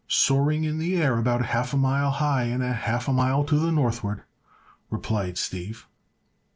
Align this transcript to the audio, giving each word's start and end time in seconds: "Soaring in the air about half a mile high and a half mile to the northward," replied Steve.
"Soaring 0.07 0.63
in 0.63 0.79
the 0.79 0.95
air 0.99 1.19
about 1.19 1.45
half 1.45 1.73
a 1.75 1.77
mile 1.77 2.09
high 2.09 2.45
and 2.45 2.63
a 2.63 2.73
half 2.73 3.07
mile 3.07 3.43
to 3.43 3.59
the 3.59 3.71
northward," 3.71 4.23
replied 4.89 5.37
Steve. 5.37 5.85